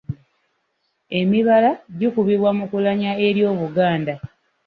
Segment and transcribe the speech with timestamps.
[1.19, 4.13] Emibala gikubibwa mu kulanya eri Obuganda.